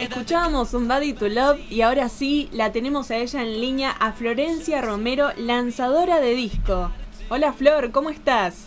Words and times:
Escuchábamos 0.00 0.70
Somebody 0.70 1.12
to 1.12 1.28
Love 1.28 1.60
y 1.70 1.82
ahora 1.82 2.08
sí 2.08 2.48
la 2.52 2.72
tenemos 2.72 3.12
a 3.12 3.16
ella 3.16 3.42
en 3.42 3.60
línea, 3.60 3.92
a 3.92 4.10
Florencia 4.10 4.82
Romero, 4.82 5.28
lanzadora 5.36 6.18
de 6.18 6.34
disco. 6.34 6.90
Hola 7.28 7.52
Flor, 7.52 7.92
¿cómo 7.92 8.10
estás? 8.10 8.66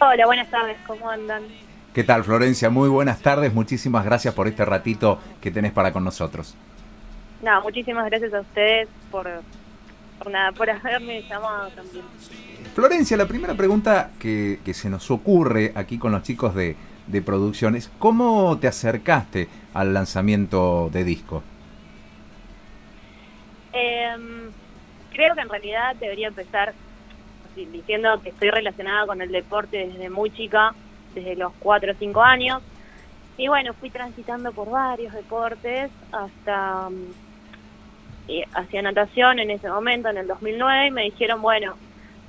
Hola, 0.00 0.24
buenas 0.24 0.50
tardes, 0.50 0.78
¿cómo 0.86 1.10
andan? 1.10 1.42
¿Qué 1.92 2.04
tal 2.04 2.24
Florencia? 2.24 2.70
Muy 2.70 2.88
buenas 2.88 3.20
tardes, 3.20 3.52
muchísimas 3.52 4.06
gracias 4.06 4.32
por 4.32 4.48
este 4.48 4.64
ratito 4.64 5.18
que 5.42 5.50
tenés 5.50 5.72
para 5.72 5.92
con 5.92 6.02
nosotros. 6.02 6.54
No, 7.42 7.60
muchísimas 7.60 8.06
gracias 8.06 8.32
a 8.32 8.40
ustedes 8.40 8.88
por, 9.10 9.28
por 10.18 10.30
nada, 10.30 10.52
por 10.52 10.70
haberme 10.70 11.20
llamado 11.28 11.68
también. 11.68 12.02
Florencia, 12.74 13.18
la 13.18 13.26
primera 13.26 13.52
pregunta 13.52 14.12
que, 14.18 14.60
que 14.64 14.72
se 14.72 14.88
nos 14.88 15.10
ocurre 15.10 15.72
aquí 15.74 15.98
con 15.98 16.12
los 16.12 16.22
chicos 16.22 16.54
de, 16.54 16.76
de 17.08 17.22
producciones. 17.22 17.90
¿Cómo 17.98 18.58
te 18.58 18.68
acercaste 18.68 19.48
al 19.74 19.94
lanzamiento 19.94 20.90
de 20.92 21.04
disco? 21.04 21.42
Em, 23.72 24.50
creo 25.10 25.34
que 25.34 25.40
en 25.40 25.48
realidad 25.48 25.96
debería 25.96 26.28
empezar 26.28 26.74
diciendo 27.54 28.20
que 28.22 28.28
estoy 28.28 28.50
relacionada 28.50 29.06
con 29.06 29.20
el 29.20 29.32
deporte 29.32 29.88
desde 29.88 30.10
muy 30.10 30.30
chica, 30.30 30.74
desde 31.14 31.34
los 31.34 31.52
4 31.58 31.92
o 31.92 31.94
5 31.98 32.22
años. 32.22 32.62
Y 33.36 33.48
bueno, 33.48 33.72
fui 33.74 33.90
transitando 33.90 34.52
por 34.52 34.70
varios 34.70 35.12
deportes 35.12 35.90
hasta 36.12 36.90
mm, 36.90 37.28
hacia 38.54 38.82
natación 38.82 39.38
en 39.38 39.50
ese 39.50 39.68
momento, 39.70 40.08
en 40.08 40.18
el 40.18 40.26
2009, 40.26 40.88
y 40.88 40.90
me 40.90 41.02
dijeron, 41.04 41.40
bueno, 41.40 41.74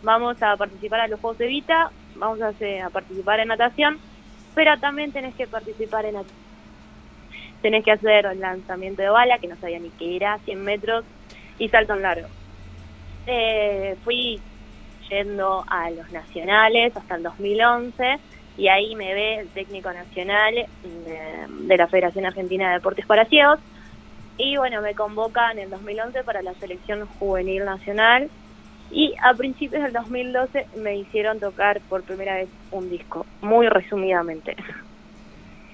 vamos 0.01 0.41
a 0.41 0.55
participar 0.55 1.01
a 1.01 1.07
los 1.07 1.19
Juegos 1.19 1.37
de 1.39 1.47
Vita, 1.47 1.91
vamos 2.15 2.39
a, 2.41 2.49
a 2.49 2.89
participar 2.89 3.41
en 3.41 3.49
natación 3.49 3.99
pero 4.55 4.77
también 4.79 5.11
tenés 5.11 5.35
que 5.35 5.47
participar 5.47 6.05
en 6.05 6.15
tenés 7.61 7.83
que 7.83 7.91
hacer 7.91 8.25
el 8.25 8.39
lanzamiento 8.39 9.01
de 9.01 9.09
bala, 9.09 9.39
que 9.39 9.47
no 9.47 9.55
sabía 9.57 9.79
ni 9.79 9.89
qué 9.89 10.15
era, 10.15 10.37
100 10.39 10.63
metros, 10.63 11.05
y 11.57 11.67
salto 11.69 11.93
en 11.93 12.01
largo. 12.01 12.27
Eh, 13.27 13.95
fui 14.03 14.39
yendo 15.09 15.63
a 15.67 15.89
los 15.91 16.11
nacionales 16.11 16.95
hasta 16.95 17.15
el 17.15 17.23
2011 17.23 18.19
y 18.57 18.67
ahí 18.67 18.95
me 18.95 19.13
ve 19.13 19.35
el 19.39 19.47
técnico 19.49 19.91
nacional 19.91 20.53
de, 20.83 21.77
la 21.77 21.87
Federación 21.87 22.25
Argentina 22.25 22.69
de 22.69 22.75
Deportes 22.75 23.05
para 23.05 23.25
Ciegos 23.25 23.59
y 24.37 24.57
bueno, 24.57 24.81
me 24.81 24.95
convoca 24.95 25.51
en 25.51 25.59
el 25.59 25.69
2011 25.69 26.23
para 26.23 26.41
la 26.41 26.53
selección 26.55 27.05
juvenil 27.19 27.65
nacional 27.65 28.29
y 28.91 29.13
a 29.23 29.33
principios 29.33 29.83
del 29.83 29.93
2012 29.93 30.67
me 30.77 30.97
hicieron 30.97 31.39
tocar 31.39 31.81
por 31.89 32.03
primera 32.03 32.35
vez 32.35 32.49
un 32.71 32.89
disco, 32.89 33.25
muy 33.41 33.67
resumidamente. 33.67 34.55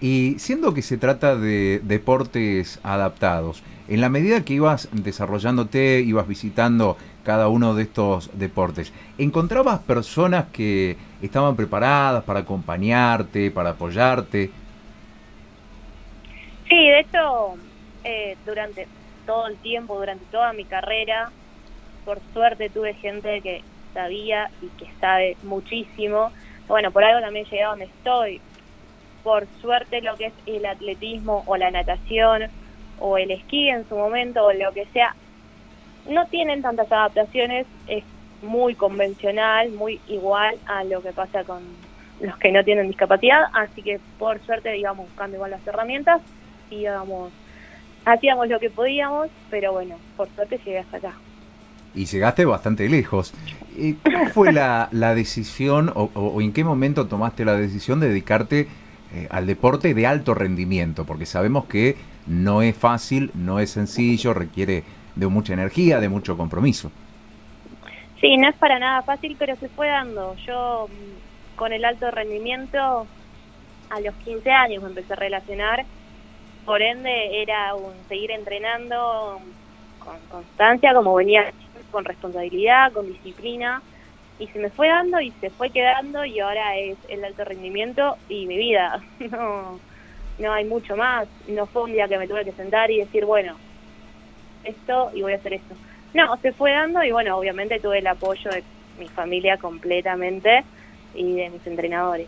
Y 0.01 0.35
siendo 0.39 0.73
que 0.73 0.81
se 0.81 0.97
trata 0.97 1.35
de 1.35 1.79
deportes 1.83 2.79
adaptados, 2.83 3.63
en 3.87 4.01
la 4.01 4.09
medida 4.09 4.43
que 4.43 4.55
ibas 4.55 4.89
desarrollándote, 4.91 6.01
ibas 6.01 6.27
visitando 6.27 6.97
cada 7.23 7.47
uno 7.47 7.73
de 7.75 7.83
estos 7.83 8.29
deportes, 8.37 8.91
¿encontrabas 9.17 9.79
personas 9.79 10.45
que 10.51 10.97
estaban 11.21 11.55
preparadas 11.55 12.23
para 12.23 12.41
acompañarte, 12.41 13.51
para 13.51 13.71
apoyarte? 13.71 14.51
Sí, 16.67 16.75
de 16.75 16.99
hecho, 16.99 17.55
eh, 18.03 18.35
durante 18.45 18.87
todo 19.25 19.47
el 19.47 19.55
tiempo, 19.57 19.97
durante 19.97 20.25
toda 20.25 20.51
mi 20.53 20.65
carrera, 20.65 21.31
por 22.05 22.19
suerte 22.33 22.69
tuve 22.69 22.93
gente 22.93 23.41
que 23.41 23.63
sabía 23.93 24.51
y 24.61 24.67
que 24.77 24.87
sabe 25.01 25.35
muchísimo. 25.43 26.31
Bueno, 26.67 26.91
por 26.91 27.03
algo 27.03 27.21
también 27.21 27.45
llegué 27.45 27.63
a 27.63 27.69
donde 27.69 27.85
estoy. 27.85 28.39
Por 29.23 29.47
suerte 29.59 30.01
lo 30.01 30.15
que 30.15 30.27
es 30.27 30.33
el 30.45 30.65
atletismo 30.67 31.43
o 31.47 31.57
la 31.57 31.71
natación 31.71 32.43
o 32.99 33.17
el 33.17 33.31
esquí 33.31 33.69
en 33.69 33.87
su 33.89 33.95
momento 33.95 34.45
o 34.45 34.53
lo 34.53 34.71
que 34.71 34.85
sea, 34.93 35.15
no 36.07 36.27
tienen 36.27 36.61
tantas 36.61 36.91
adaptaciones, 36.91 37.65
es 37.87 38.03
muy 38.43 38.75
convencional, 38.75 39.71
muy 39.71 39.99
igual 40.07 40.55
a 40.67 40.83
lo 40.83 41.01
que 41.01 41.11
pasa 41.11 41.43
con 41.43 41.63
los 42.19 42.37
que 42.37 42.51
no 42.51 42.63
tienen 42.63 42.87
discapacidad, 42.87 43.45
así 43.53 43.81
que 43.81 43.99
por 44.19 44.39
suerte 44.45 44.77
íbamos 44.77 45.07
buscando 45.07 45.35
igual 45.35 45.51
las 45.51 45.65
herramientas 45.67 46.21
y 46.69 46.75
íbamos, 46.77 47.33
hacíamos 48.05 48.47
lo 48.47 48.59
que 48.59 48.69
podíamos, 48.69 49.29
pero 49.49 49.73
bueno, 49.73 49.97
por 50.15 50.29
suerte 50.29 50.59
llegué 50.63 50.79
hasta 50.79 50.97
acá 50.97 51.13
y 51.95 52.05
llegaste 52.05 52.45
bastante 52.45 52.87
lejos. 52.89 53.33
Eh, 53.77 53.95
¿Cómo 54.03 54.27
fue 54.27 54.51
la, 54.51 54.89
la 54.91 55.15
decisión 55.15 55.91
o, 55.95 56.41
en 56.41 56.53
qué 56.53 56.63
momento 56.63 57.07
tomaste 57.07 57.45
la 57.45 57.55
decisión 57.55 57.99
de 57.99 58.09
dedicarte 58.09 58.67
eh, 59.13 59.27
al 59.29 59.47
deporte 59.47 59.93
de 59.93 60.05
alto 60.05 60.33
rendimiento? 60.33 61.05
Porque 61.05 61.25
sabemos 61.25 61.65
que 61.65 61.95
no 62.27 62.61
es 62.61 62.75
fácil, 62.75 63.31
no 63.33 63.59
es 63.59 63.71
sencillo, 63.71 64.33
requiere 64.33 64.83
de 65.15 65.27
mucha 65.27 65.53
energía, 65.53 65.99
de 65.99 66.09
mucho 66.09 66.37
compromiso. 66.37 66.91
Sí, 68.19 68.37
no 68.37 68.49
es 68.49 68.55
para 68.55 68.79
nada 68.79 69.01
fácil, 69.03 69.35
pero 69.37 69.55
se 69.55 69.69
fue 69.69 69.87
dando. 69.87 70.35
Yo 70.45 70.87
mm, 70.87 71.57
con 71.57 71.73
el 71.73 71.85
alto 71.85 72.11
rendimiento 72.11 73.07
a 73.89 73.99
los 73.99 74.15
15 74.15 74.51
años 74.51 74.83
me 74.83 74.89
empecé 74.89 75.13
a 75.13 75.17
relacionar, 75.17 75.85
por 76.65 76.81
ende 76.81 77.41
era 77.41 77.75
un 77.75 77.93
seguir 78.09 78.31
entrenando 78.31 79.39
con 79.99 80.17
constancia 80.29 80.93
como 80.93 81.13
venía 81.13 81.51
con 81.95 82.03
responsabilidad, 82.03 82.91
con 82.91 83.07
disciplina, 83.07 83.81
y 84.37 84.47
se 84.47 84.59
me 84.59 84.69
fue 84.69 84.89
dando 84.89 85.21
y 85.21 85.31
se 85.39 85.49
fue 85.49 85.69
quedando 85.69 86.25
y 86.25 86.41
ahora 86.41 86.77
es 86.77 86.97
el 87.07 87.23
alto 87.23 87.45
rendimiento 87.45 88.17
y 88.27 88.45
mi 88.47 88.57
vida. 88.57 89.01
No, 89.31 89.79
no 90.37 90.51
hay 90.51 90.65
mucho 90.65 90.97
más. 90.97 91.29
No 91.47 91.65
fue 91.65 91.83
un 91.83 91.93
día 91.93 92.09
que 92.09 92.17
me 92.17 92.27
tuve 92.27 92.43
que 92.43 92.51
sentar 92.51 92.91
y 92.91 92.97
decir, 92.97 93.23
bueno, 93.23 93.55
esto 94.65 95.09
y 95.13 95.21
voy 95.21 95.31
a 95.31 95.37
hacer 95.37 95.53
esto. 95.53 95.73
No, 96.13 96.35
se 96.41 96.51
fue 96.51 96.73
dando 96.73 97.01
y 97.01 97.11
bueno, 97.13 97.37
obviamente 97.37 97.79
tuve 97.79 97.99
el 97.99 98.07
apoyo 98.07 98.51
de 98.51 98.61
mi 98.99 99.07
familia 99.07 99.55
completamente 99.57 100.65
y 101.13 101.35
de 101.35 101.49
mis 101.49 101.65
entrenadores. 101.65 102.27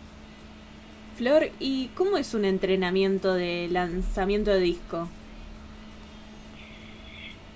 Flor, 1.16 1.50
¿y 1.60 1.88
cómo 1.88 2.16
es 2.16 2.32
un 2.32 2.46
entrenamiento 2.46 3.34
de 3.34 3.68
lanzamiento 3.70 4.50
de 4.50 4.60
disco? 4.60 5.10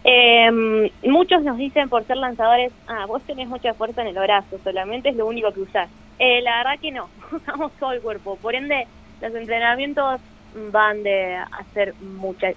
Eh, 0.05 0.91
muchos 1.05 1.43
nos 1.43 1.57
dicen 1.57 1.89
por 1.89 2.05
ser 2.07 2.17
lanzadores, 2.17 2.73
ah, 2.89 3.07
vos 3.07 3.23
tenés 3.23 3.49
mucha 3.49 3.75
fuerza 3.75 4.03
en 4.03 4.09
el 4.09 4.15
brazo, 4.15 4.59
solamente 4.65 5.11
es 5.11 5.17
lo 5.17 5.27
único 5.27 5.53
que 5.53 5.61
usás. 5.61 5.89
Eh, 6.19 6.43
la 6.43 6.59
verdad 6.59 6.81
que 6.81 6.91
no, 6.91 7.09
usamos 7.33 7.73
todo 7.79 7.93
el 7.93 8.01
cuerpo. 8.01 8.37
Por 8.37 8.55
ende, 8.55 8.87
los 9.21 9.35
entrenamientos 9.35 10.21
van 10.71 11.03
de 11.03 11.37
hacer 11.37 11.95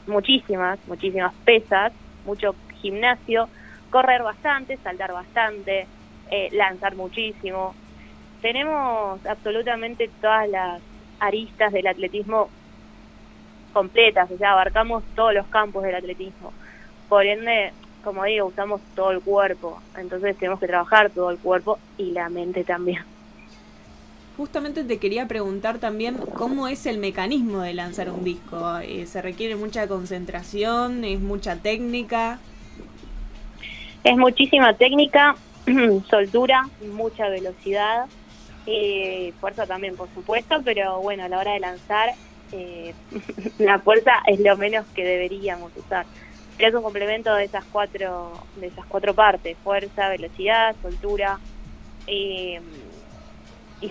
muchísimas, 0.07 0.79
muchísimas 0.87 1.33
pesas, 1.45 1.93
mucho 2.25 2.55
gimnasio, 2.81 3.47
correr 3.89 4.23
bastante, 4.23 4.77
saltar 4.77 5.13
bastante, 5.13 5.87
eh, 6.31 6.49
lanzar 6.51 6.95
muchísimo. 6.95 7.75
Tenemos 8.41 9.25
absolutamente 9.25 10.09
todas 10.19 10.49
las 10.49 10.81
aristas 11.19 11.71
del 11.71 11.87
atletismo 11.87 12.49
completas, 13.71 14.29
o 14.31 14.37
sea, 14.37 14.53
abarcamos 14.53 15.03
todos 15.15 15.33
los 15.33 15.45
campos 15.47 15.83
del 15.83 15.95
atletismo 15.95 16.51
por 17.09 17.25
ende, 17.25 17.71
como 18.03 18.23
digo, 18.25 18.47
usamos 18.47 18.81
todo 18.95 19.11
el 19.11 19.21
cuerpo, 19.21 19.79
entonces 19.97 20.37
tenemos 20.37 20.59
que 20.59 20.67
trabajar 20.67 21.09
todo 21.09 21.29
el 21.29 21.37
cuerpo 21.37 21.79
y 21.97 22.11
la 22.11 22.29
mente 22.29 22.63
también. 22.63 23.03
Justamente 24.37 24.83
te 24.83 24.97
quería 24.97 25.27
preguntar 25.27 25.79
también 25.79 26.17
cómo 26.33 26.67
es 26.67 26.85
el 26.85 26.97
mecanismo 26.97 27.61
de 27.61 27.73
lanzar 27.73 28.09
un 28.09 28.25
disco. 28.25 28.79
Eh, 28.79 29.05
¿Se 29.05 29.21
requiere 29.21 29.55
mucha 29.55 29.87
concentración? 29.87 31.05
¿Es 31.05 31.21
mucha 31.21 31.55
técnica? 31.55 32.39
Es 34.03 34.17
muchísima 34.17 34.73
técnica, 34.73 35.35
soltura, 36.09 36.67
mucha 36.93 37.29
velocidad, 37.29 38.07
eh, 38.67 39.33
fuerza 39.39 39.65
también, 39.65 39.95
por 39.95 40.09
supuesto, 40.13 40.61
pero 40.63 41.01
bueno, 41.01 41.23
a 41.23 41.29
la 41.29 41.39
hora 41.39 41.53
de 41.53 41.59
lanzar, 41.61 42.09
eh, 42.51 42.93
la 43.57 43.79
fuerza 43.79 44.11
es 44.27 44.39
lo 44.41 44.57
menos 44.57 44.85
que 44.93 45.03
deberíamos 45.03 45.71
usar 45.77 46.05
es 46.57 46.73
un 46.73 46.83
complemento 46.83 47.33
de 47.35 47.45
esas 47.45 47.63
cuatro 47.65 48.31
de 48.55 48.67
esas 48.67 48.85
cuatro 48.85 49.13
partes 49.13 49.57
fuerza 49.63 50.09
velocidad 50.09 50.75
soltura 50.81 51.39
y, 52.07 52.57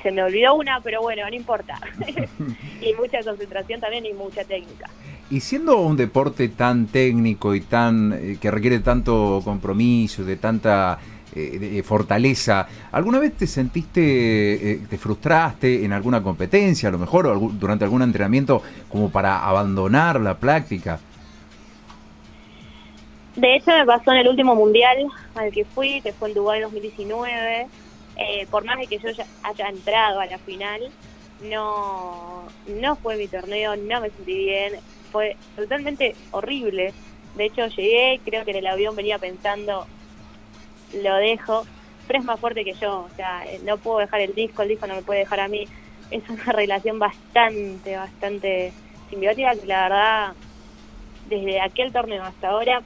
se 0.03 0.11
me 0.11 0.25
olvidó 0.25 0.57
una 0.57 0.81
pero 0.81 1.03
bueno 1.03 1.23
no 1.29 1.37
importa 1.37 1.79
y 2.81 2.95
mucha 2.95 3.23
concentración 3.23 3.81
también 3.81 4.05
y 4.07 4.13
mucha 4.13 4.43
técnica 4.43 4.91
y 5.31 5.41
siendo 5.41 5.79
un 5.79 5.97
deporte 5.97 6.49
tan 6.49 6.87
técnico 6.87 7.55
y 7.55 7.61
tan 7.61 8.13
eh, 8.13 8.39
que 8.41 8.51
requiere 8.51 8.81
tanto 8.81 9.41
compromiso 9.45 10.25
de 10.25 10.37
tanta 10.37 10.99
eh, 11.37 11.83
fortaleza. 11.85 12.67
¿Alguna 12.93 13.19
vez 13.19 13.33
te 13.33 13.47
sentiste, 13.47 14.73
eh, 14.73 14.81
te 14.89 14.99
frustraste 14.99 15.85
en 15.85 15.93
alguna 15.93 16.23
competencia, 16.23 16.89
a 16.89 16.93
lo 16.93 16.99
mejor, 16.99 17.27
o 17.27 17.37
durante 17.53 17.85
algún 17.85 18.03
entrenamiento, 18.03 18.63
como 18.89 19.11
para 19.11 19.45
abandonar 19.45 20.21
la 20.21 20.39
práctica? 20.39 21.01
De 23.37 23.57
hecho, 23.57 23.73
me 23.73 23.85
pasó 23.85 24.13
en 24.13 24.19
el 24.19 24.29
último 24.29 24.55
mundial 24.55 24.97
al 25.35 25.51
que 25.51 25.65
fui, 25.65 26.01
que 26.03 26.13
fue 26.13 26.29
en 26.29 26.35
Dubái 26.35 26.61
2019. 26.61 27.67
Eh, 28.17 28.47
por 28.49 28.65
más 28.65 28.79
de 28.79 28.87
que 28.87 28.99
yo 28.99 29.11
ya 29.11 29.27
haya 29.43 29.69
entrado 29.69 30.21
a 30.21 30.27
la 30.27 30.39
final, 30.39 30.81
no, 31.43 32.47
no 32.67 32.97
fue 32.97 33.17
mi 33.17 33.27
torneo, 33.27 33.75
no 33.77 34.01
me 34.01 34.11
sentí 34.11 34.35
bien, 34.35 34.75
fue 35.11 35.37
totalmente 35.57 36.15
horrible. 36.31 36.93
De 37.35 37.47
hecho, 37.47 37.67
llegué, 37.67 38.21
creo 38.25 38.45
que 38.45 38.53
en 38.53 38.59
el 38.59 38.67
avión 38.69 38.95
venía 38.95 39.19
pensando, 39.19 39.85
lo 40.93 41.17
dejo, 41.17 41.67
pero 42.07 42.21
es 42.21 42.25
más 42.25 42.39
fuerte 42.39 42.65
que 42.65 42.75
yo, 42.75 43.01
o 43.01 43.17
sea, 43.17 43.43
no 43.65 43.79
puedo 43.79 43.99
dejar 43.99 44.21
el 44.21 44.35
disco, 44.35 44.63
el 44.63 44.69
disco 44.69 44.87
no 44.87 44.95
me 44.95 45.03
puede 45.03 45.21
dejar 45.21 45.41
a 45.41 45.49
mí. 45.49 45.67
Es 46.11 46.29
una 46.29 46.45
relación 46.53 47.01
bastante, 47.01 47.97
bastante 47.97 48.73
simbiótica 49.11 49.57
que 49.57 49.67
la 49.67 49.83
verdad, 49.83 50.33
desde 51.29 51.61
aquel 51.61 51.93
torneo 51.93 52.23
hasta 52.23 52.51
ahora, 52.51 52.83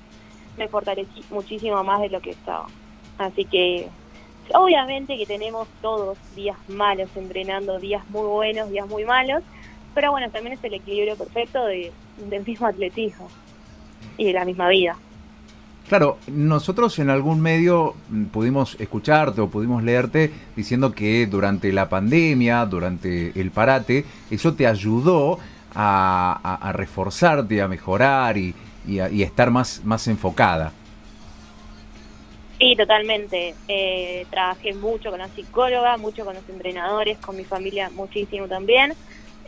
me 0.59 0.69
fortalecí 0.69 1.25
muchísimo 1.31 1.83
más 1.85 2.01
de 2.01 2.11
lo 2.11 2.21
que 2.21 2.31
estaba. 2.31 2.67
Así 3.19 3.45
que 3.45 3.89
obviamente 4.55 5.17
que 5.17 5.27
tenemos 5.27 5.69
todos 5.81 6.19
días 6.35 6.57
malos 6.69 7.09
entrenando, 7.17 7.79
días 7.79 8.09
muy 8.11 8.27
buenos, 8.27 8.71
días 8.71 8.89
muy 8.89 9.05
malos, 9.05 9.43
pero 9.95 10.11
bueno, 10.11 10.31
también 10.31 10.55
es 10.55 10.65
el 10.65 10.75
equilibrio 10.75 11.17
perfecto 11.17 11.65
de, 11.65 11.93
del 12.29 12.45
mismo 12.45 12.67
atletismo 12.67 13.29
y 14.17 14.27
de 14.27 14.33
la 14.33 14.45
misma 14.45 14.69
vida. 14.69 14.97
Claro, 15.89 16.19
nosotros 16.27 16.99
en 16.99 17.09
algún 17.09 17.41
medio 17.41 17.95
pudimos 18.31 18.77
escucharte 18.79 19.41
o 19.41 19.49
pudimos 19.49 19.83
leerte 19.83 20.31
diciendo 20.55 20.93
que 20.93 21.27
durante 21.27 21.73
la 21.73 21.89
pandemia, 21.89 22.67
durante 22.67 23.33
el 23.41 23.51
parate, 23.51 24.05
eso 24.31 24.53
te 24.53 24.67
ayudó 24.67 25.39
a, 25.75 26.73
reforzarte, 26.75 27.63
a 27.63 27.69
mejorar 27.69 28.37
y, 28.37 28.55
y, 28.87 29.01
a, 29.01 29.07
estar 29.07 29.51
más, 29.51 29.85
más 29.85 30.07
enfocada. 30.09 30.73
Sí, 32.59 32.75
totalmente. 32.77 33.55
Eh, 33.69 34.27
trabajé 34.31 34.75
mucho 34.75 35.11
con 35.11 35.21
la 35.21 35.29
psicóloga, 35.29 35.97
mucho 35.97 36.25
con 36.25 36.35
los 36.35 36.49
entrenadores, 36.49 37.19
con 37.19 37.37
mi 37.37 37.45
familia 37.45 37.91
muchísimo 37.91 38.49
también. 38.49 38.95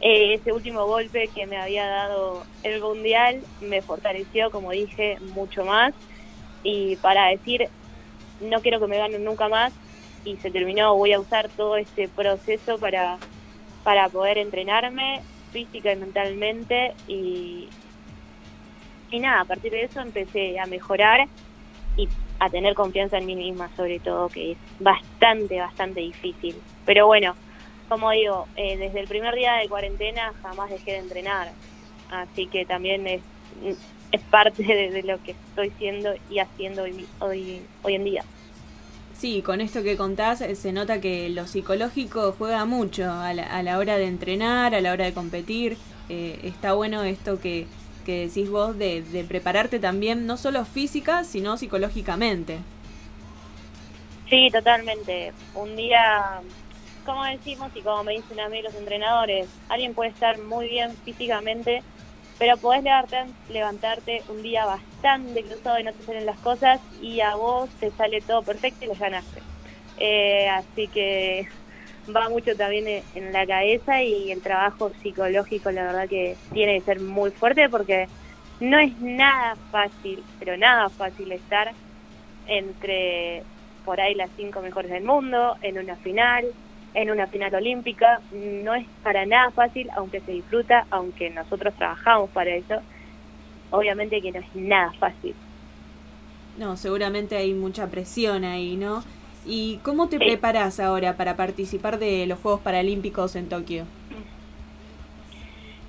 Eh, 0.00 0.34
ese 0.34 0.52
último 0.52 0.86
golpe 0.86 1.28
que 1.34 1.46
me 1.46 1.58
había 1.58 1.86
dado 1.86 2.44
el 2.62 2.80
mundial 2.80 3.40
me 3.60 3.82
fortaleció, 3.82 4.50
como 4.50 4.70
dije, 4.70 5.18
mucho 5.34 5.64
más. 5.64 5.92
Y 6.62 6.96
para 6.96 7.28
decir, 7.28 7.68
no 8.40 8.60
quiero 8.60 8.80
que 8.80 8.86
me 8.86 8.98
ganen 8.98 9.24
nunca 9.24 9.48
más, 9.48 9.72
y 10.24 10.36
se 10.36 10.50
terminó, 10.50 10.94
voy 10.96 11.12
a 11.12 11.20
usar 11.20 11.48
todo 11.48 11.76
este 11.76 12.08
proceso 12.08 12.78
para, 12.78 13.18
para 13.84 14.08
poder 14.08 14.38
entrenarme 14.38 15.22
física 15.52 15.92
y 15.92 15.96
mentalmente. 15.96 16.94
Y, 17.08 17.68
y 19.10 19.18
nada, 19.18 19.42
a 19.42 19.44
partir 19.44 19.72
de 19.72 19.84
eso 19.84 20.00
empecé 20.00 20.58
a 20.58 20.66
mejorar 20.66 21.26
y 21.96 22.08
a 22.38 22.48
tener 22.48 22.74
confianza 22.74 23.18
en 23.18 23.26
mí 23.26 23.36
misma 23.36 23.68
sobre 23.76 23.98
todo, 23.98 24.28
que 24.28 24.52
es 24.52 24.58
bastante, 24.78 25.58
bastante 25.58 26.00
difícil. 26.00 26.56
Pero 26.86 27.06
bueno, 27.06 27.34
como 27.88 28.10
digo, 28.10 28.46
eh, 28.56 28.76
desde 28.76 29.00
el 29.00 29.08
primer 29.08 29.34
día 29.34 29.54
de 29.54 29.68
cuarentena 29.68 30.32
jamás 30.42 30.70
dejé 30.70 30.92
de 30.92 30.98
entrenar, 30.98 31.50
así 32.10 32.46
que 32.46 32.64
también 32.64 33.06
es, 33.06 33.20
parte 34.30 34.62
de, 34.62 35.02
lo 35.02 35.22
que 35.22 35.32
estoy 35.32 35.70
siendo 35.78 36.12
y 36.30 36.38
haciendo 36.38 36.82
hoy, 36.82 37.06
hoy, 37.20 37.62
hoy 37.82 37.94
en 37.94 38.04
día. 38.04 38.24
Sí, 39.12 39.42
con 39.42 39.60
esto 39.60 39.82
que 39.82 39.96
contás 39.96 40.40
eh, 40.40 40.54
se 40.54 40.72
nota 40.72 41.00
que 41.00 41.28
lo 41.28 41.46
psicológico 41.46 42.34
juega 42.38 42.64
mucho 42.64 43.10
a 43.10 43.34
la, 43.34 43.44
a 43.44 43.62
la 43.62 43.78
hora 43.78 43.98
de 43.98 44.06
entrenar, 44.06 44.74
a 44.74 44.80
la 44.80 44.92
hora 44.92 45.04
de 45.04 45.12
competir. 45.12 45.76
Eh, 46.08 46.40
está 46.44 46.72
bueno 46.72 47.02
esto 47.02 47.38
que, 47.38 47.66
que 48.05 48.26
decís 48.26 48.50
vos 48.50 48.76
de, 48.79 49.25
prepararte 49.29 49.79
también, 49.79 50.26
no 50.26 50.37
solo 50.37 50.64
física, 50.64 51.25
sino 51.25 51.56
psicológicamente. 51.56 52.58
Sí, 54.29 54.49
totalmente. 54.52 55.32
Un 55.55 55.76
día, 55.76 56.41
como 57.05 57.25
decimos 57.25 57.70
y 57.75 57.82
como 57.82 58.05
me 58.05 58.12
dicen 58.12 58.41
a 58.41 58.49
mí 58.49 58.62
los 58.62 58.75
entrenadores, 58.75 59.49
alguien 59.69 59.94
puede 59.94 60.11
estar 60.11 60.38
muy 60.38 60.69
bien 60.69 60.97
físicamente, 61.05 61.82
pero 62.38 62.56
podés 62.56 62.82
levantarte, 62.82 63.32
levantarte 63.50 64.23
un 64.29 64.43
día 64.43 64.64
bastante 64.64 65.43
cruzado 65.43 65.79
y 65.79 65.85
no 65.85 65.93
te 65.93 66.05
salen 66.05 66.26
las 66.26 66.38
cosas 66.38 66.81
y 67.02 67.20
a 67.20 67.35
vos 67.35 67.69
te 67.81 67.91
sale 67.91 68.20
todo 68.20 68.43
perfecto 68.43 68.85
y 68.85 68.88
les 68.88 68.99
ganaste. 68.99 69.43
Eh, 69.99 70.49
así 70.49 70.88
que 70.88 71.47
va 72.14 72.29
mucho 72.29 72.56
también 72.56 73.02
en 73.14 73.32
la 73.32 73.47
cabeza 73.47 74.02
y 74.02 74.31
el 74.31 74.41
trabajo 74.41 74.91
psicológico 75.02 75.70
la 75.70 75.85
verdad 75.85 76.08
que 76.08 76.37
tiene 76.52 76.79
que 76.79 76.85
ser 76.85 77.00
muy 77.00 77.31
fuerte 77.31 77.69
porque 77.69 78.08
no 78.61 78.79
es 78.79 78.99
nada 79.00 79.56
fácil, 79.70 80.23
pero 80.38 80.56
nada 80.56 80.88
fácil 80.88 81.32
estar 81.32 81.73
entre 82.47 83.43
por 83.85 84.00
ahí 84.00 84.14
las 84.14 84.31
cinco 84.37 84.61
mejores 84.61 84.91
del 84.91 85.05
mundo, 85.05 85.56
en 85.62 85.79
una 85.79 85.97
final, 85.97 86.44
en 86.94 87.11
una 87.11 87.26
final 87.26 87.55
olímpica, 87.55 88.20
no 88.32 88.75
es 88.75 88.87
para 89.02 89.25
nada 89.25 89.50
fácil, 89.50 89.88
aunque 89.97 90.20
se 90.20 90.32
disfruta, 90.32 90.87
aunque 90.91 91.31
nosotros 91.31 91.75
trabajamos 91.75 92.31
para 92.31 92.50
eso, 92.50 92.81
obviamente 93.70 94.20
que 94.20 94.32
no 94.32 94.41
es 94.41 94.55
nada 94.55 94.93
fácil. 94.99 95.35
No, 96.58 96.76
seguramente 96.76 97.37
hay 97.37 97.55
mucha 97.55 97.87
presión 97.87 98.44
ahí, 98.44 98.76
¿no? 98.76 99.02
¿Y 99.46 99.78
cómo 99.78 100.08
te 100.08 100.19
preparas 100.19 100.81
ahora 100.81 101.16
para 101.16 101.37
participar 101.37 101.98
de 101.98 102.26
los 102.26 102.38
Juegos 102.38 102.60
Paralímpicos 102.60 103.37
en 103.37 103.48
Tokio? 103.48 103.84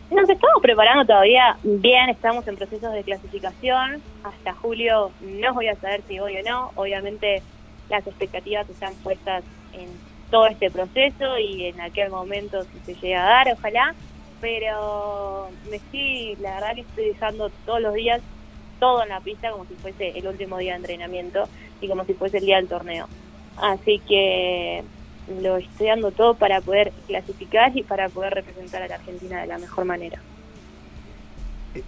Nos 0.09 0.29
estamos 0.29 0.61
preparando 0.61 1.05
todavía 1.05 1.57
bien, 1.63 2.09
estamos 2.09 2.47
en 2.47 2.57
procesos 2.57 2.93
de 2.93 3.03
clasificación. 3.03 4.01
Hasta 4.23 4.53
julio 4.53 5.11
no 5.21 5.53
voy 5.53 5.67
a 5.67 5.75
saber 5.75 6.01
si 6.07 6.19
voy 6.19 6.37
o 6.37 6.43
no. 6.43 6.71
Obviamente 6.75 7.41
las 7.89 8.05
expectativas 8.07 8.69
están 8.69 8.93
puestas 8.95 9.43
en 9.73 9.87
todo 10.29 10.47
este 10.47 10.71
proceso 10.71 11.37
y 11.37 11.65
en 11.65 11.79
aquel 11.81 12.09
momento 12.09 12.63
si 12.63 12.93
se 12.93 13.01
llega 13.01 13.23
a 13.23 13.29
dar, 13.29 13.53
ojalá. 13.53 13.95
Pero 14.39 15.49
me 15.69 15.75
estoy, 15.77 16.35
la 16.41 16.55
verdad 16.55 16.75
que 16.75 16.81
estoy 16.81 17.05
dejando 17.05 17.49
todos 17.65 17.81
los 17.81 17.93
días 17.93 18.21
todo 18.79 19.03
en 19.03 19.09
la 19.09 19.21
pista 19.21 19.51
como 19.51 19.65
si 19.65 19.75
fuese 19.75 20.17
el 20.17 20.27
último 20.27 20.57
día 20.57 20.71
de 20.71 20.77
entrenamiento 20.77 21.43
y 21.79 21.87
como 21.87 22.03
si 22.03 22.15
fuese 22.15 22.39
el 22.39 22.45
día 22.45 22.57
del 22.57 22.67
torneo. 22.67 23.07
Así 23.57 23.99
que 24.07 24.83
lo 25.41 25.57
estoy 25.57 25.87
dando 25.87 26.11
todo 26.11 26.33
para 26.33 26.61
poder 26.61 26.91
clasificar 27.07 27.75
y 27.77 27.83
para 27.83 28.09
poder 28.09 28.33
representar 28.33 28.81
a 28.81 28.87
la 28.87 28.95
Argentina 28.95 29.41
de 29.41 29.47
la 29.47 29.57
mejor 29.57 29.85
manera. 29.85 30.19
Eh, 31.73 31.83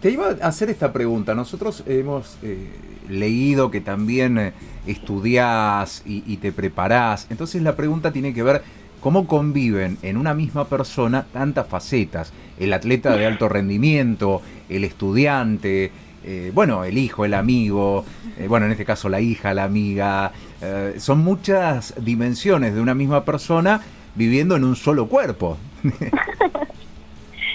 te 0.00 0.10
iba 0.10 0.28
a 0.28 0.46
hacer 0.46 0.70
esta 0.70 0.92
pregunta. 0.92 1.34
Nosotros 1.34 1.82
hemos 1.86 2.38
eh, 2.42 2.70
leído 3.08 3.70
que 3.70 3.80
también 3.80 4.38
eh, 4.38 4.52
estudiás 4.86 6.02
y, 6.06 6.22
y, 6.26 6.38
te 6.38 6.52
preparás. 6.52 7.26
Entonces 7.30 7.62
la 7.62 7.76
pregunta 7.76 8.12
tiene 8.12 8.32
que 8.32 8.42
ver 8.42 8.62
cómo 9.00 9.26
conviven 9.26 9.98
en 10.02 10.16
una 10.16 10.34
misma 10.34 10.66
persona 10.66 11.26
tantas 11.32 11.66
facetas. 11.66 12.32
El 12.58 12.72
atleta 12.72 13.16
de 13.16 13.26
alto 13.26 13.48
rendimiento, 13.48 14.42
el 14.68 14.84
estudiante, 14.84 15.92
eh, 16.26 16.50
bueno, 16.52 16.82
el 16.82 16.98
hijo, 16.98 17.24
el 17.24 17.34
amigo, 17.34 18.04
eh, 18.36 18.48
bueno, 18.48 18.66
en 18.66 18.72
este 18.72 18.84
caso 18.84 19.08
la 19.08 19.20
hija, 19.20 19.54
la 19.54 19.62
amiga, 19.62 20.32
eh, 20.60 20.94
son 20.98 21.20
muchas 21.20 21.94
dimensiones 22.04 22.74
de 22.74 22.80
una 22.80 22.94
misma 22.94 23.24
persona 23.24 23.80
viviendo 24.16 24.56
en 24.56 24.64
un 24.64 24.74
solo 24.74 25.06
cuerpo. 25.06 25.56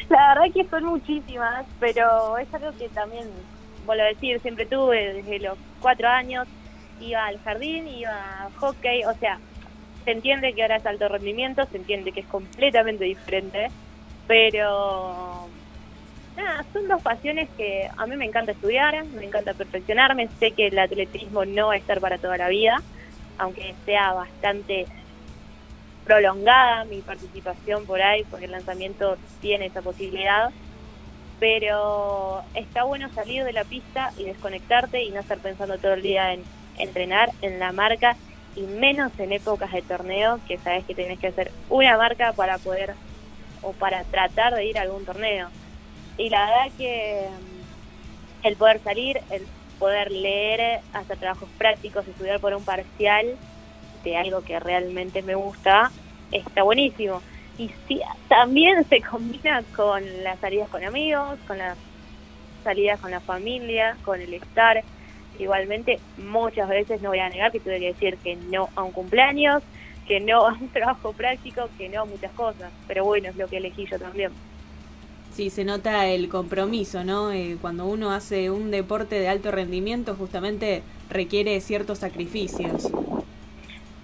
la 0.10 0.36
verdad 0.36 0.54
que 0.54 0.64
son 0.70 0.86
muchísimas, 0.86 1.66
pero 1.82 2.38
es 2.38 2.54
algo 2.54 2.72
que 2.78 2.88
también, 2.90 3.28
vuelvo 3.86 4.04
a 4.04 4.08
decir, 4.08 4.40
siempre 4.40 4.66
tuve 4.66 5.16
desde 5.16 5.40
los 5.40 5.58
cuatro 5.82 6.08
años, 6.08 6.48
iba 7.02 7.26
al 7.26 7.40
jardín, 7.40 7.90
iba 7.90 8.12
a 8.12 8.50
hockey, 8.58 9.04
o 9.04 9.14
sea, 9.16 9.38
se 10.06 10.12
entiende 10.12 10.54
que 10.54 10.62
ahora 10.62 10.78
es 10.78 10.86
alto 10.86 11.10
rendimiento, 11.10 11.66
se 11.70 11.76
entiende 11.76 12.14
que 12.14 12.22
es 12.22 12.28
completamente 12.28 13.04
diferente, 13.04 13.68
pero 14.28 15.50
nada, 16.36 16.66
son 16.74 16.88
dos 16.88 17.02
pasiones 17.02 17.50
que 17.58 17.90
a 17.96 18.06
mí 18.06 18.16
me 18.16 18.26
encanta 18.26 18.52
estudiar, 18.52 19.04
me 19.06 19.26
encanta 19.26 19.54
perfeccionarme, 19.54 20.30
sé 20.40 20.52
que 20.52 20.68
el 20.68 20.80
atletismo 20.80 21.46
no 21.46 21.68
va 21.68 21.74
a 21.74 21.78
estar 21.78 22.00
para 22.00 22.18
toda 22.18 22.38
la 22.38 22.48
vida, 22.48 22.82
aunque 23.38 23.76
sea 23.86 24.14
bastante 24.14 24.86
prolongada 26.06 26.86
mi 26.86 27.02
participación 27.02 27.86
por 27.86 28.02
ahí, 28.02 28.24
porque 28.30 28.46
el 28.46 28.52
lanzamiento 28.52 29.18
tiene 29.40 29.68
esa 29.68 29.82
posibilidad, 29.82 30.52
pero 31.40 32.44
está 32.54 32.84
bueno 32.84 33.10
salir 33.14 33.44
de 33.44 33.54
la 33.54 33.64
pista 33.64 34.12
y 34.18 34.26
desconectarte 34.26 35.04
y 35.04 35.12
no 35.12 35.20
estar 35.20 35.40
pensando 35.40 35.78
todo 35.78 35.94
el 35.94 36.02
día 36.02 36.34
en 36.34 36.44
entrenar, 36.78 37.30
en 37.42 37.60
la 37.60 37.72
marca, 37.72 38.16
y 38.56 38.62
menos 38.62 39.18
en 39.18 39.32
épocas 39.32 39.72
de 39.72 39.82
torneo, 39.82 40.40
que 40.46 40.58
sabes 40.58 40.84
que 40.84 40.94
tenés 40.94 41.20
que 41.20 41.28
hacer 41.28 41.52
una 41.70 41.96
marca 41.96 42.34
para 42.34 42.58
poder 42.58 42.96
o 43.62 43.72
para 43.72 44.04
tratar 44.04 44.56
de 44.56 44.66
ir 44.66 44.78
a 44.78 44.82
algún 44.82 45.06
torneo 45.06 45.48
y 46.18 46.30
la 46.30 46.46
verdad 46.46 46.78
que 46.78 47.28
mm, 47.30 48.48
el 48.48 48.56
poder 48.56 48.80
salir, 48.84 49.20
el 49.30 49.48
poder 49.80 50.12
leer, 50.12 50.82
hacer 50.94 51.18
trabajos 51.18 51.50
prácticos, 51.58 52.08
estudiar 52.08 52.40
por 52.40 52.54
un 52.54 52.64
parcial 52.64 53.36
de 54.04 54.18
algo 54.18 54.42
que 54.44 54.60
realmente 54.60 55.22
me 55.22 55.36
gusta, 55.36 55.92
está 56.32 56.64
buenísimo. 56.64 57.22
Y 57.58 57.70
sí, 57.88 58.02
también 58.28 58.88
se 58.88 59.02
combina 59.02 59.64
con 59.76 60.04
las 60.24 60.40
salidas 60.40 60.70
con 60.70 60.84
amigos, 60.84 61.40
con 61.48 61.58
las 61.58 61.78
salidas 62.64 63.00
con 63.00 63.12
la 63.12 63.20
familia, 63.20 63.98
con 64.04 64.22
el 64.22 64.34
estar. 64.34 64.84
Igualmente, 65.40 66.00
muchas 66.18 66.70
veces 66.70 67.02
no 67.02 67.10
voy 67.10 67.20
a 67.20 67.30
negar 67.30 67.52
que 67.52 67.60
tuve 67.60 67.80
que 67.80 67.88
decir 67.88 68.18
que 68.18 68.36
no 68.36 68.70
a 68.76 68.84
un 68.84 68.92
cumpleaños, 68.92 69.64
que 70.08 70.20
no 70.20 70.48
a 70.48 70.54
un 70.54 70.70
trabajo 70.74 71.14
práctico, 71.14 71.70
que 71.78 71.90
no 71.90 72.02
a 72.02 72.06
muchas 72.06 72.32
cosas. 72.34 72.72
Pero 72.88 73.06
bueno, 73.06 73.30
es 73.30 73.36
lo 73.36 73.48
que 73.48 73.58
elegí 73.58 73.86
yo 73.86 73.98
también. 73.98 74.32
Sí, 75.32 75.50
se 75.50 75.64
nota 75.64 76.08
el 76.08 76.28
compromiso, 76.28 77.04
¿no? 77.06 77.32
Eh, 77.32 77.58
cuando 77.62 77.86
uno 77.86 78.12
hace 78.12 78.52
un 78.52 78.70
deporte 78.70 79.16
de 79.16 79.30
alto 79.30 79.50
rendimiento, 79.50 80.16
justamente 80.16 80.84
requiere 81.10 81.60
ciertos 81.62 82.00
sacrificios. 82.00 82.92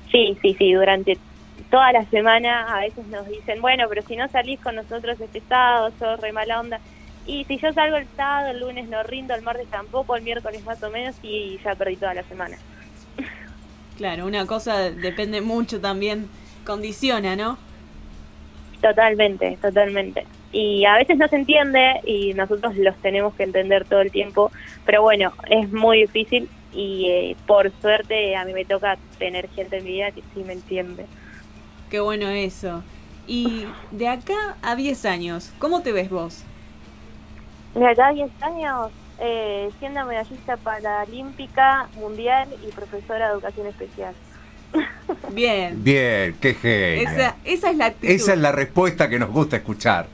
Sí, 0.10 0.38
sí, 0.42 0.56
sí, 0.58 0.74
durante 0.74 1.18
toda 1.70 1.92
la 1.92 2.06
semana 2.06 2.74
a 2.74 2.80
veces 2.80 3.06
nos 3.08 3.28
dicen, 3.28 3.62
bueno, 3.62 3.86
pero 3.90 4.02
si 4.04 4.16
no 4.16 4.30
salís 4.30 4.60
con 4.62 4.76
nosotros 4.76 5.20
este 5.20 5.42
sábado, 5.42 5.92
sos 6.00 6.20
re 6.22 6.32
mala 6.32 6.62
onda. 6.62 6.80
Y 7.26 7.44
si 7.44 7.58
yo 7.58 7.74
salgo 7.74 7.98
el 7.98 8.08
sábado, 8.16 8.52
el 8.52 8.62
lunes 8.62 8.88
no 8.88 9.04
rindo, 9.04 9.36
el 9.36 9.42
martes 9.42 9.68
tampoco, 9.68 10.16
el 10.16 10.24
miércoles 10.24 10.64
más 10.64 10.82
o 10.82 10.90
menos 10.90 11.16
y 11.22 11.60
ya 11.64 11.76
perdí 11.76 11.98
toda 11.98 12.14
la 12.14 12.24
semana. 12.24 12.58
Claro, 13.98 14.26
una 14.28 14.46
cosa 14.46 14.92
depende 14.92 15.42
mucho 15.42 15.82
también, 15.82 16.30
condiciona, 16.66 17.36
¿no? 17.36 17.58
Totalmente, 18.82 19.58
totalmente. 19.62 20.26
Y 20.51 20.86
a 20.86 20.96
veces 20.96 21.18
no 21.18 21.27
se 21.27 21.36
entiende 21.36 22.01
y 22.06 22.34
nosotros 22.34 22.75
los 22.77 22.96
tenemos 22.98 23.34
que 23.36 23.44
entender 23.44 23.86
todo 23.86 24.01
el 24.01 24.12
tiempo, 24.12 24.51
pero 24.86 25.01
bueno, 25.01 25.34
es 25.50 25.72
muy 25.72 26.01
difícil 26.01 26.50
y 26.74 27.08
eh, 27.10 27.36
por 27.46 27.72
suerte 27.82 28.36
a 28.36 28.46
mí 28.46 28.54
me 28.54 28.66
toca 28.66 28.98
tener 29.18 29.50
gente 29.50 29.77
en 29.77 29.84
mi 29.84 29.92
vida 29.92 30.12
que 30.12 30.22
sí 30.34 30.44
me 30.46 30.54
entiende. 30.54 31.06
Qué 31.89 32.00
bueno 32.00 32.30
eso. 32.30 32.84
Y 33.27 33.66
de 33.92 34.08
acá 34.08 34.56
a 34.62 34.75
10 34.75 35.06
años, 35.06 35.51
¿cómo 35.60 35.82
te 35.82 35.92
ves 35.92 36.10
vos? 36.10 36.44
De 37.75 37.86
acá 37.86 38.08
a 38.08 38.13
10 38.13 38.30
años, 38.42 38.92
eh, 39.20 39.70
siendo 39.80 40.06
medallista 40.06 40.56
paralímpica, 40.58 41.89
mundial 41.96 42.48
y 42.66 42.72
profesora 42.72 43.27
de 43.27 43.34
educación 43.34 43.68
especial. 43.68 44.13
Bien. 45.34 45.84
Bien, 45.84 46.36
qué 46.39 46.54
genial. 46.54 47.13
Esa, 47.13 47.36
esa 47.44 47.70
es 47.72 47.77
la 47.77 47.86
actitud. 47.88 48.13
Esa 48.13 48.34
es 48.34 48.39
la 48.39 48.51
respuesta 48.51 49.10
que 49.10 49.20
nos 49.20 49.30
gusta 49.30 49.58
escuchar. 49.58 50.08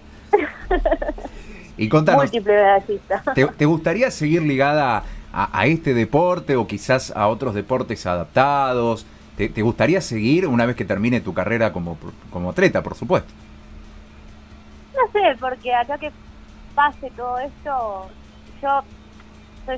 Y 1.77 1.89
contanos, 1.89 2.23
Múltiple 2.23 2.53
medallista. 2.53 3.23
¿te, 3.33 3.45
te 3.45 3.65
gustaría 3.65 4.11
seguir 4.11 4.43
ligada 4.43 5.03
a, 5.33 5.59
a 5.59 5.65
este 5.65 5.93
deporte 5.93 6.55
o 6.55 6.67
quizás 6.67 7.11
a 7.15 7.27
otros 7.27 7.55
deportes 7.55 8.05
adaptados? 8.05 9.05
¿Te, 9.37 9.49
te 9.49 9.61
gustaría 9.63 9.99
seguir 10.01 10.47
una 10.47 10.65
vez 10.65 10.75
que 10.75 10.85
termine 10.85 11.19
tu 11.19 11.33
carrera 11.33 11.73
como, 11.73 11.97
como 12.29 12.51
atleta, 12.51 12.83
por 12.83 12.95
supuesto? 12.95 13.33
No 14.93 15.11
sé, 15.11 15.35
porque 15.39 15.73
acá 15.73 15.97
que 15.97 16.11
pase 16.75 17.11
todo 17.15 17.39
esto, 17.39 18.09
yo 18.61 18.83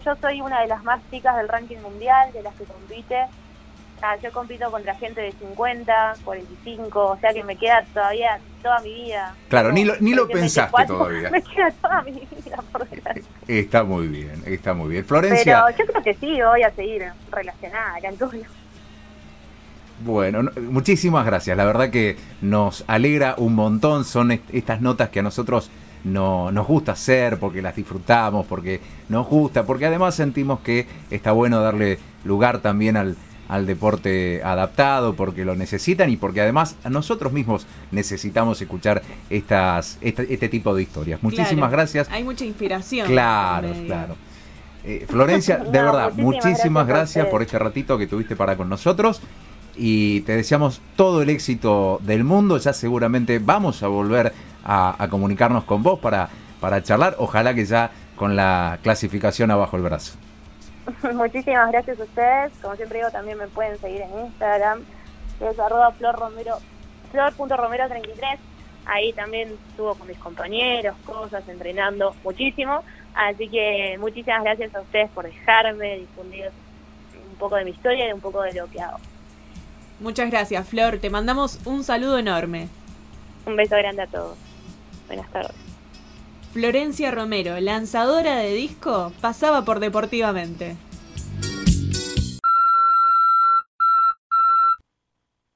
yo 0.04 0.16
soy 0.20 0.42
una 0.42 0.62
de 0.62 0.68
las 0.68 0.84
más 0.84 1.00
chicas 1.12 1.38
del 1.38 1.48
ranking 1.48 1.78
mundial, 1.78 2.34
de 2.34 2.42
las 2.42 2.56
que 2.56 2.64
compite. 2.66 3.28
Ah, 4.08 4.18
yo 4.22 4.32
compito 4.32 4.70
contra 4.70 4.94
gente 4.96 5.20
de 5.22 5.32
50, 5.32 6.14
45, 6.24 7.06
o 7.06 7.18
sea 7.20 7.34
que 7.34 7.44
me 7.44 7.56
queda 7.56 7.84
todavía 7.92 8.40
toda 8.62 8.80
mi 8.82 8.94
vida. 8.94 9.34
Claro, 9.50 9.72
ni 9.72 9.84
lo- 9.84 9.96
ni 10.00 10.14
lo 10.14 10.28
34, 10.28 10.42
pensaste 10.42 10.86
todavía. 10.86 11.30
Me 11.32 11.42
queda 11.42 11.72
toda 11.82 12.02
mi 12.04 12.12
vida 12.12 12.58
por 12.72 12.88
delante. 12.88 13.24
Está 13.48 13.84
muy 13.84 14.08
bien, 14.08 14.44
está 14.46 14.74
muy 14.76 14.90
bien. 14.90 15.06
Florencia, 15.06 15.64
Pero 15.66 15.78
yo 15.78 15.86
creo 15.92 16.04
que 16.04 16.14
sí, 16.14 16.40
voy 16.42 16.62
a 16.62 16.70
seguir 16.72 17.04
relacionada 17.32 17.96
acá 17.96 18.10
en. 18.10 18.18
Bueno, 20.04 20.44
no- 20.44 20.52
muchísimas 20.70 21.26
gracias. 21.26 21.56
La 21.58 21.66
verdad 21.66 21.90
que 21.90 22.18
nos 22.42 22.84
alegra 22.88 23.36
un 23.38 23.56
montón. 23.56 24.04
Son 24.06 24.32
est- 24.32 24.44
estas 24.54 24.82
notas 24.82 25.10
que 25.10 25.20
a 25.20 25.24
nosotros 25.24 25.72
no, 26.04 26.52
nos 26.52 26.68
gusta 26.68 26.92
hacer 26.92 27.40
porque 27.40 27.62
las 27.62 27.76
disfrutamos, 27.76 28.46
porque 28.46 28.82
nos 29.10 29.26
gusta, 29.28 29.64
porque 29.64 29.86
además 29.88 30.14
sentimos 30.16 30.60
que 30.60 30.86
está 31.10 31.32
bueno 31.32 31.62
darle 31.62 31.98
lugar 32.24 32.60
también 32.60 32.98
al, 32.98 33.16
al 33.48 33.66
deporte 33.66 34.42
adaptado, 34.44 35.16
porque 35.16 35.46
lo 35.46 35.56
necesitan 35.56 36.10
y 36.10 36.18
porque 36.18 36.42
además 36.42 36.76
nosotros 36.90 37.32
mismos 37.32 37.66
necesitamos 37.92 38.62
escuchar 38.62 39.02
estas, 39.30 39.98
este, 40.02 40.34
este 40.34 40.50
tipo 40.50 40.76
de 40.76 40.84
historias. 40.84 41.22
Muchísimas 41.22 41.56
Claro, 41.56 41.72
gracias. 41.72 42.08
Hay 42.12 42.24
mucha 42.24 42.46
inspiración. 42.46 43.08
Claro, 43.08 43.70
claro. 43.86 44.16
Eh, 44.84 45.06
Florencia, 45.08 45.58
de 45.58 45.64
No, 45.66 45.72
verdad, 45.72 46.12
muchísimas 46.14 46.46
muchísimas 46.46 46.88
gracias 46.88 47.28
por 47.28 47.42
este 47.42 47.60
ratito 47.60 47.98
que 47.98 48.08
tuviste 48.08 48.36
para 48.36 48.56
con 48.56 48.70
nosotros 48.70 49.22
y 49.76 50.22
te 50.22 50.36
deseamos 50.36 50.82
todo 50.96 51.22
el 51.22 51.30
éxito 51.30 52.00
del 52.04 52.24
mundo. 52.24 52.58
Ya 52.58 52.74
seguramente 52.74 53.40
vamos 53.40 53.84
a 53.84 53.88
volver 53.88 54.34
a, 54.64 55.02
a 55.04 55.08
comunicarnos 55.10 55.64
con 55.66 55.84
vos 55.84 56.00
para, 56.00 56.30
para 56.60 56.82
charlar, 56.84 57.16
ojalá 57.20 57.54
que 57.54 57.66
ya 57.66 57.92
con 58.16 58.36
la 58.36 58.80
clasificación 58.82 59.52
abajo 59.52 59.78
el 59.78 59.84
brazo. 59.84 60.14
Muchísimas 61.14 61.72
gracias 61.72 62.00
a 62.00 62.04
ustedes. 62.04 62.54
Como 62.62 62.76
siempre 62.76 63.00
digo, 63.00 63.12
también 63.12 63.38
me 63.38 63.48
pueden 63.48 63.78
seguir 63.80 64.02
en 64.02 64.26
Instagram, 64.26 64.84
que 65.40 65.50
es 65.50 65.60
arroba 65.60 65.92
flor 65.92 66.16
romero, 66.18 66.58
flor.romero33. 67.12 68.38
Ahí 68.86 69.14
también 69.14 69.58
estuvo 69.70 69.96
con 69.96 70.08
mis 70.08 70.18
compañeros, 70.20 70.96
cosas, 71.06 71.48
entrenando 71.50 72.16
muchísimo. 72.24 72.84
Así 73.16 73.48
que 73.48 73.98
muchísimas 74.00 74.44
gracias 74.44 74.76
a 74.76 74.82
ustedes 74.82 75.10
por 75.12 75.26
dejarme 75.26 76.00
difundir 76.00 76.52
un 77.30 77.36
poco 77.38 77.56
de 77.56 77.66
mi 77.66 77.72
historia 77.72 78.10
y 78.10 78.14
un 78.14 78.22
poco 78.22 78.42
de 78.42 78.54
lo 78.54 78.70
que 78.70 78.82
hago. 78.82 78.98
Muchas 80.00 80.30
gracias, 80.30 80.68
Flor. 80.68 81.00
Te 81.00 81.10
mandamos 81.10 81.60
un 81.66 81.84
saludo 81.84 82.20
enorme. 82.20 82.68
Un 83.46 83.56
beso 83.56 83.76
grande 83.78 84.02
a 84.04 84.08
todos. 84.08 84.38
Buenas 85.08 85.30
tardes. 85.32 85.65
Florencia 86.56 87.12
Romero, 87.12 87.60
lanzadora 87.60 88.38
de 88.38 88.54
disco, 88.54 89.12
pasaba 89.20 89.66
por 89.66 89.82
Deportivamente. 89.82 90.78